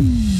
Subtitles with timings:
[0.00, 0.39] Mm-hmm.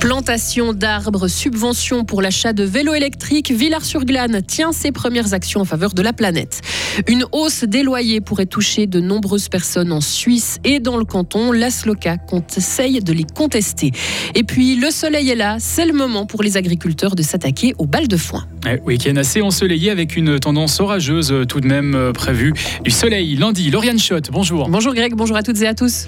[0.00, 5.92] Plantation d'arbres, subvention pour l'achat de vélos électriques, Villars-sur-Glane tient ses premières actions en faveur
[5.92, 6.60] de la planète.
[7.08, 11.50] Une hausse des loyers pourrait toucher de nombreuses personnes en Suisse et dans le canton.
[11.50, 13.90] L'ASLOCA conseille de les contester.
[14.36, 17.86] Et puis, le soleil est là, c'est le moment pour les agriculteurs de s'attaquer aux
[17.86, 18.46] balles de foin.
[18.84, 22.52] Week-end assez ensoleillé avec une tendance orageuse tout de même euh, prévue.
[22.84, 24.68] Du soleil lundi, Lauriane Schott, bonjour.
[24.68, 26.06] Bonjour Greg, bonjour à toutes et à tous.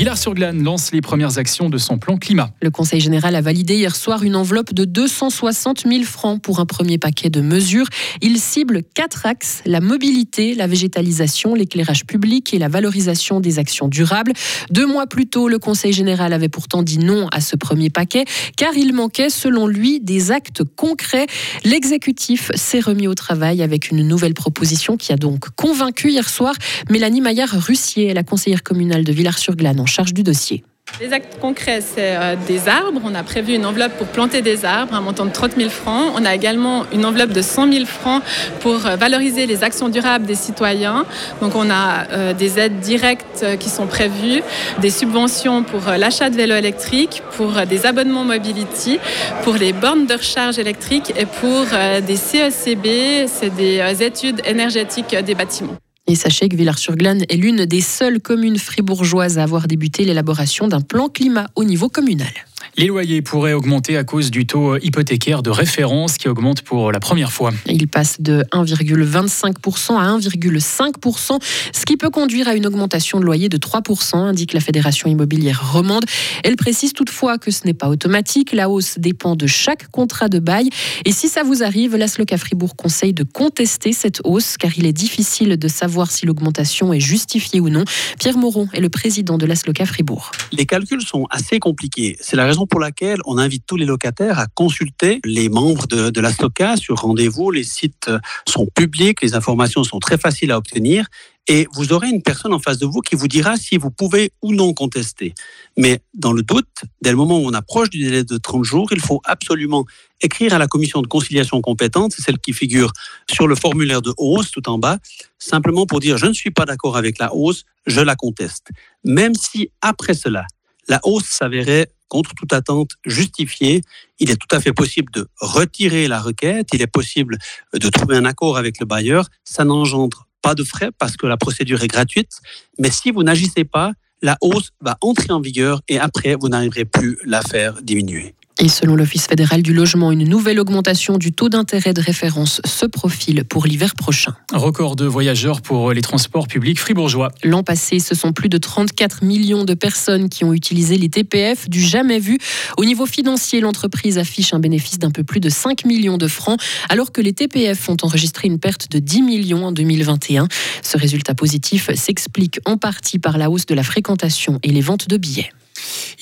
[0.00, 2.48] Villars-sur-Glane lance les premières actions de son plan climat.
[2.62, 6.64] Le Conseil général a validé hier soir une enveloppe de 260 000 francs pour un
[6.64, 7.84] premier paquet de mesures.
[8.22, 13.88] Il cible quatre axes la mobilité, la végétalisation, l'éclairage public et la valorisation des actions
[13.88, 14.32] durables.
[14.70, 18.24] Deux mois plus tôt, le Conseil général avait pourtant dit non à ce premier paquet
[18.56, 21.26] car il manquait, selon lui, des actes concrets.
[21.62, 26.54] L'exécutif s'est remis au travail avec une nouvelle proposition qui a donc convaincu hier soir
[26.88, 30.64] Mélanie Maillard-Russier, la conseillère communale de Villars-sur-Glane charge du dossier.
[30.98, 33.00] Les actes concrets, c'est euh, des arbres.
[33.04, 36.12] On a prévu une enveloppe pour planter des arbres, un montant de 30 000 francs.
[36.14, 38.22] On a également une enveloppe de 100 000 francs
[38.60, 41.06] pour euh, valoriser les actions durables des citoyens.
[41.40, 44.42] Donc on a euh, des aides directes qui sont prévues,
[44.80, 48.98] des subventions pour l'achat de vélos électriques, pour des abonnements mobility,
[49.42, 51.64] pour les bornes de recharge électrique et pour
[52.06, 55.76] des CECB, c'est des études énergétiques des bâtiments.
[56.06, 60.80] Et sachez que Villars-sur-Glane est l'une des seules communes fribourgeoises à avoir débuté l'élaboration d'un
[60.80, 62.32] plan climat au niveau communal.
[62.76, 67.00] Les loyers pourraient augmenter à cause du taux hypothécaire de référence qui augmente pour la
[67.00, 67.52] première fois.
[67.66, 71.38] Il passe de 1,25% à 1,5%,
[71.72, 75.72] ce qui peut conduire à une augmentation de loyer de 3%, indique la Fédération immobilière
[75.72, 76.04] romande.
[76.44, 78.52] Elle précise toutefois que ce n'est pas automatique.
[78.52, 80.70] La hausse dépend de chaque contrat de bail.
[81.04, 84.92] Et si ça vous arrive, l'Asloca Fribourg conseille de contester cette hausse car il est
[84.92, 87.84] difficile de savoir si l'augmentation est justifiée ou non.
[88.18, 90.30] Pierre Moron est le président de l'Asloca Fribourg.
[90.52, 92.16] Les calculs sont assez compliqués.
[92.20, 96.10] C'est la raison pour laquelle on invite tous les locataires à consulter les membres de,
[96.10, 97.50] de la STOCA sur rendez-vous.
[97.50, 98.10] Les sites
[98.48, 101.06] sont publics, les informations sont très faciles à obtenir
[101.50, 104.32] et vous aurez une personne en face de vous qui vous dira si vous pouvez
[104.40, 105.34] ou non contester.
[105.76, 106.68] Mais dans le doute,
[107.02, 109.84] dès le moment où on approche du délai de 30 jours, il faut absolument
[110.20, 112.92] écrire à la commission de conciliation compétente, c'est celle qui figure
[113.28, 114.98] sur le formulaire de hausse tout en bas,
[115.40, 118.68] simplement pour dire je ne suis pas d'accord avec la hausse, je la conteste.
[119.04, 120.44] Même si après cela,
[120.86, 123.80] la hausse s'avérait contre toute attente justifiée,
[124.18, 127.38] il est tout à fait possible de retirer la requête, il est possible
[127.72, 131.38] de trouver un accord avec le bailleur, ça n'engendre pas de frais parce que la
[131.38, 132.32] procédure est gratuite,
[132.78, 136.84] mais si vous n'agissez pas, la hausse va entrer en vigueur et après, vous n'arriverez
[136.84, 138.34] plus la faire diminuer.
[138.62, 142.84] Et selon l'Office fédéral du logement, une nouvelle augmentation du taux d'intérêt de référence se
[142.84, 144.34] profile pour l'hiver prochain.
[144.52, 147.32] Record de voyageurs pour les transports publics fribourgeois.
[147.42, 151.70] L'an passé, ce sont plus de 34 millions de personnes qui ont utilisé les TPF,
[151.70, 152.36] du jamais vu.
[152.76, 156.60] Au niveau financier, l'entreprise affiche un bénéfice d'un peu plus de 5 millions de francs,
[156.90, 160.48] alors que les TPF ont enregistré une perte de 10 millions en 2021.
[160.82, 165.08] Ce résultat positif s'explique en partie par la hausse de la fréquentation et les ventes
[165.08, 165.50] de billets.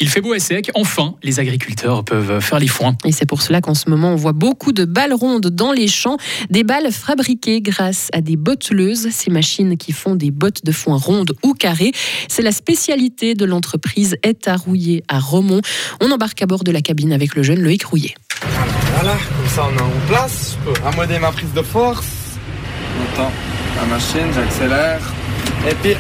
[0.01, 0.71] Il fait beau et sec.
[0.75, 2.97] Enfin, les agriculteurs peuvent faire les foins.
[3.05, 5.89] Et c'est pour cela qu'en ce moment, on voit beaucoup de balles rondes dans les
[5.89, 6.17] champs.
[6.51, 10.97] Des balles fabriquées grâce à des botteleuses, ces machines qui font des bottes de foin
[10.97, 11.93] rondes ou carrées.
[12.29, 14.17] C'est la spécialité de l'entreprise
[14.57, 15.61] Rouillé à Romont.
[16.01, 18.15] On embarque à bord de la cabine avec le jeune Loïc Rouillet.
[18.95, 20.57] Voilà, comme ça on est en place.
[20.67, 22.07] Je peux amender ma prise de force.
[22.99, 23.33] J'entends
[23.77, 25.01] la machine, j'accélère.
[25.69, 25.95] Et puis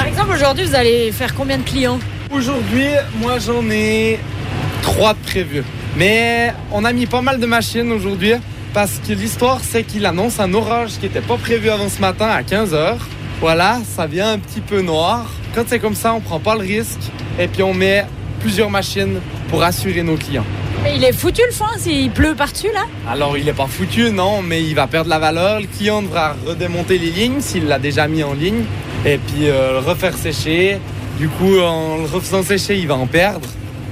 [0.00, 1.98] par exemple, aujourd'hui, vous allez faire combien de clients
[2.32, 2.86] Aujourd'hui,
[3.20, 4.18] moi j'en ai
[4.80, 5.62] trois de prévus.
[5.94, 8.32] Mais on a mis pas mal de machines aujourd'hui
[8.72, 12.28] parce que l'histoire c'est qu'il annonce un orage qui n'était pas prévu avant ce matin
[12.28, 12.94] à 15h.
[13.42, 15.30] Voilà, ça vient un petit peu noir.
[15.54, 18.06] Quand c'est comme ça, on prend pas le risque et puis on met
[18.40, 20.46] plusieurs machines pour assurer nos clients.
[20.82, 24.10] Mais il est foutu le foin s'il pleut par-dessus là Alors il est pas foutu,
[24.12, 25.60] non, mais il va perdre la valeur.
[25.60, 28.64] Le client devra redémonter les lignes s'il l'a déjà mis en ligne
[29.04, 30.78] et puis euh, le refaire sécher.
[31.18, 33.48] Du coup, en le refaisant sécher, il va en perdre.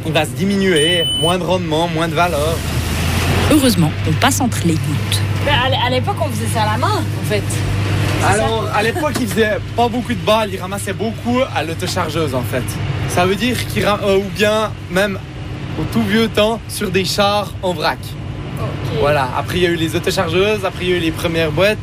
[0.06, 2.56] Il va se diminuer, moins de rendement, moins de valeur.
[3.50, 5.20] Heureusement, on passe entre les gouttes.
[5.46, 7.43] à l'époque, on faisait ça à la main, en fait.
[8.26, 12.43] Alors, à l'époque, il faisait pas beaucoup de balles, il ramassait beaucoup à l'autochargeuse, en
[12.43, 12.64] fait.
[13.08, 15.19] Ça veut dire qu'il euh, ou bien même
[15.78, 17.99] au tout vieux temps sur des chars en vrac.
[19.00, 19.28] Voilà.
[19.37, 21.78] Après, il y a eu les autochargeuses, après, il y a eu les premières boîtes,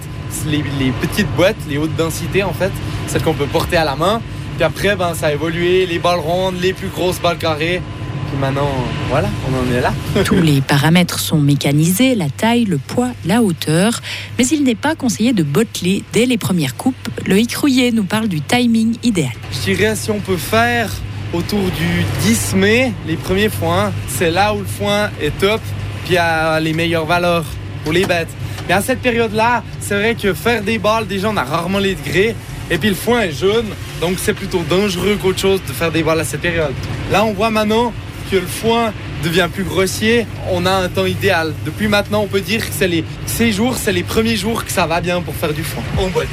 [0.48, 2.72] les, les petites boîtes, les hautes densités, en fait
[3.08, 4.22] celle qu'on peut porter à la main.
[4.56, 7.82] Puis après, ben, ça a évolué, les balles rondes, les plus grosses balles carrées.
[8.30, 8.70] puis maintenant,
[9.10, 9.94] voilà, on en est là.
[10.24, 14.02] Tous les paramètres sont mécanisés, la taille, le poids, la hauteur.
[14.38, 16.96] Mais il n'est pas conseillé de botteler dès les premières coupes.
[17.26, 19.34] Loïc Rouillet nous parle du timing idéal.
[19.52, 20.90] Je dirais si on peut faire
[21.34, 25.60] autour du 10 mai, les premiers foins, c'est là où le foin est top,
[26.06, 27.46] puis a les meilleures valeurs
[27.84, 28.30] pour les bêtes.
[28.68, 31.96] Mais à cette période-là, c'est vrai que faire des balles, déjà, on a rarement les
[31.96, 32.36] degrés.
[32.72, 33.68] Et puis le foin est jaune,
[34.02, 36.74] donc c'est plutôt dangereux qu'autre chose de faire des balles à cette période.
[37.12, 37.94] Là, on voit maintenant
[38.32, 38.92] que le foin
[39.24, 40.26] devient plus grossier.
[40.52, 41.54] On a un temps idéal.
[41.64, 44.72] Depuis maintenant, on peut dire que c'est les, ces jours, c'est les premiers jours que
[44.72, 46.28] ça va bien pour faire du foin en boîte.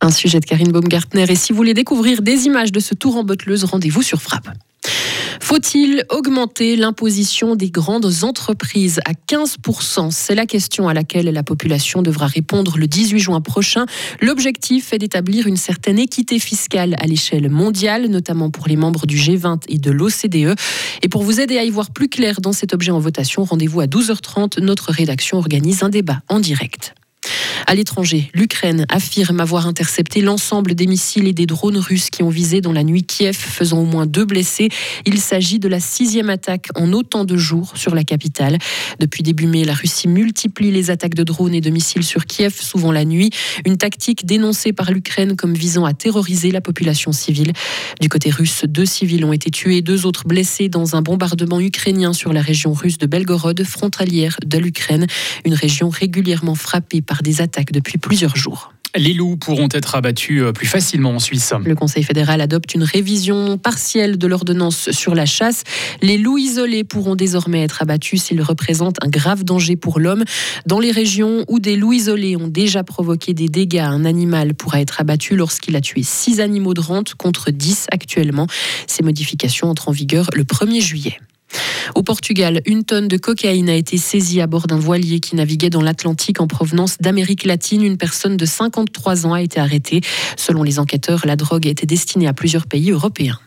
[0.00, 1.26] Un sujet de Karine Baumgartner.
[1.28, 4.48] Et si vous voulez découvrir des images de ce tour en botteleuse, rendez-vous sur Frappe.
[5.44, 12.00] Faut-il augmenter l'imposition des grandes entreprises à 15% C'est la question à laquelle la population
[12.00, 13.84] devra répondre le 18 juin prochain.
[14.22, 19.18] L'objectif est d'établir une certaine équité fiscale à l'échelle mondiale, notamment pour les membres du
[19.18, 20.58] G20 et de l'OCDE.
[21.02, 23.80] Et pour vous aider à y voir plus clair dans cet objet en votation, rendez-vous
[23.80, 24.62] à 12h30.
[24.62, 26.94] Notre rédaction organise un débat en direct.
[27.66, 32.28] À l'étranger, l'Ukraine affirme avoir intercepté l'ensemble des missiles et des drones russes qui ont
[32.28, 34.68] visé dans la nuit Kiev, faisant au moins deux blessés.
[35.06, 38.58] Il s'agit de la sixième attaque en autant de jours sur la capitale.
[39.00, 42.54] Depuis début mai, la Russie multiplie les attaques de drones et de missiles sur Kiev,
[42.60, 43.30] souvent la nuit.
[43.64, 47.52] Une tactique dénoncée par l'Ukraine comme visant à terroriser la population civile.
[48.00, 52.12] Du côté russe, deux civils ont été tués, deux autres blessés dans un bombardement ukrainien
[52.12, 55.06] sur la région russe de Belgorod, frontalière de l'Ukraine,
[55.46, 58.72] une région régulièrement frappée par des attaques depuis plusieurs jours.
[58.96, 61.52] Les loups pourront être abattus euh, plus facilement en Suisse.
[61.64, 65.64] Le Conseil fédéral adopte une révision partielle de l'ordonnance sur la chasse.
[66.00, 70.22] Les loups isolés pourront désormais être abattus s'ils représentent un grave danger pour l'homme.
[70.66, 74.80] Dans les régions où des loups isolés ont déjà provoqué des dégâts, un animal pourra
[74.80, 78.46] être abattu lorsqu'il a tué six animaux de rente contre 10 actuellement.
[78.86, 81.18] Ces modifications entrent en vigueur le 1er juillet.
[81.94, 85.70] Au Portugal, une tonne de cocaïne a été saisie à bord d'un voilier qui naviguait
[85.70, 87.84] dans l'Atlantique en provenance d'Amérique latine.
[87.84, 90.00] Une personne de 53 ans a été arrêtée.
[90.36, 93.38] Selon les enquêteurs, la drogue était destinée à plusieurs pays européens.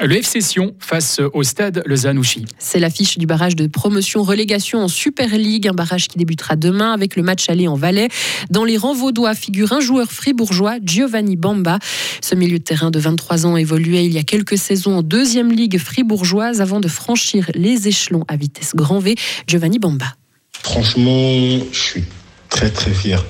[0.00, 2.44] Le FC Sion face au stade Lausanne-Ouchy.
[2.58, 7.16] C'est l'affiche du barrage de promotion-relégation en Super League, un barrage qui débutera demain avec
[7.16, 8.08] le match aller en Valais.
[8.50, 11.78] Dans les rangs vaudois figure un joueur fribourgeois, Giovanni Bamba.
[12.20, 15.52] Ce milieu de terrain de 23 ans évoluait il y a quelques saisons en deuxième
[15.52, 19.14] ligue fribourgeoise avant de franchir les échelons à vitesse grand V.
[19.46, 20.16] Giovanni Bamba.
[20.62, 22.04] Franchement, je suis
[22.48, 23.24] très très fier.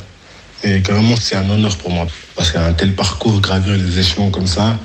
[0.63, 2.07] Et carrément, c'est un honneur pour moi.
[2.35, 4.79] Parce qu'un tel parcours, gravir les échelons comme ça,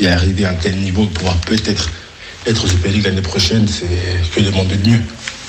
[0.00, 1.90] et arriver à un tel niveau de pouvoir peut-être
[2.46, 3.88] être au Super League l'année prochaine, c'est
[4.34, 5.00] que demander de mieux.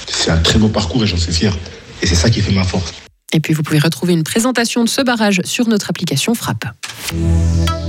[0.07, 1.55] C'est un très beau parcours et j'en suis fier.
[2.01, 2.93] Et c'est ça qui fait ma force.
[3.33, 6.65] Et puis vous pouvez retrouver une présentation de ce barrage sur notre application Frappe.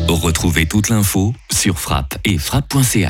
[0.08, 3.06] Retrouvez toute l'info sur frappe et frappe.ch.